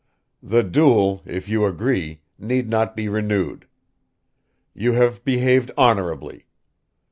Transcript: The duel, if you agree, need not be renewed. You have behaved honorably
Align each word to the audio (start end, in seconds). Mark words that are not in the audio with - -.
The 0.41 0.63
duel, 0.63 1.21
if 1.27 1.47
you 1.47 1.63
agree, 1.65 2.21
need 2.39 2.67
not 2.67 2.95
be 2.95 3.07
renewed. 3.07 3.67
You 4.73 4.93
have 4.93 5.23
behaved 5.23 5.69
honorably 5.77 6.47